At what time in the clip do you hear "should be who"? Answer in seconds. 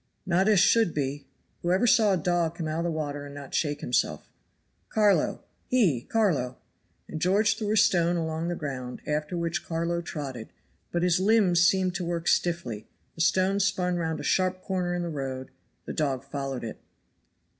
0.59-1.71